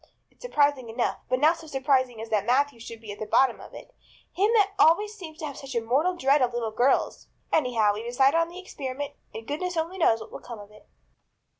[0.31, 3.61] It's surprising enough; but not so surprising as that Matthew should be at the bottom
[3.61, 3.93] of it,
[4.33, 7.27] him that always seemed to have such a mortal dread of little girls.
[7.53, 10.87] Anyhow, we've decided on the experiment and goodness only knows what will come of it."